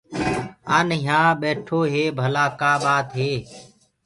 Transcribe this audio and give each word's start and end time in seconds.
آن 0.75 0.87
يهآ 1.05 1.21
بيٺو 1.41 1.79
هي 1.93 2.03
ڀلآ 2.17 2.45
ڪآ 2.59 2.71
ٻآت 2.83 3.07
هي۔ 3.19 3.33